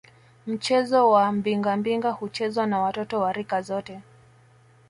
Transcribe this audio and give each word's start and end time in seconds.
Mchezo 0.47 1.09
wa 1.09 1.31
Mbingambinga 1.31 2.11
huchezwa 2.11 2.67
na 2.67 2.79
watoto 2.79 3.19
wa 3.19 3.33
rika 3.33 3.61
zote 3.61 3.99